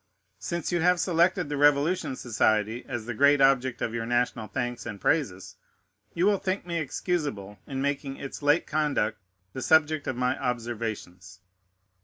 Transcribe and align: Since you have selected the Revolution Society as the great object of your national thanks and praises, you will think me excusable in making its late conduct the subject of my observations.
Since 0.39 0.71
you 0.71 0.81
have 0.81 0.99
selected 0.99 1.47
the 1.47 1.57
Revolution 1.57 2.15
Society 2.15 2.83
as 2.87 3.05
the 3.05 3.13
great 3.13 3.39
object 3.39 3.83
of 3.83 3.93
your 3.93 4.07
national 4.07 4.47
thanks 4.47 4.83
and 4.87 4.99
praises, 4.99 5.57
you 6.15 6.25
will 6.25 6.39
think 6.39 6.65
me 6.65 6.79
excusable 6.79 7.59
in 7.67 7.83
making 7.83 8.17
its 8.17 8.41
late 8.41 8.65
conduct 8.65 9.19
the 9.53 9.61
subject 9.61 10.07
of 10.07 10.15
my 10.15 10.35
observations. 10.41 11.41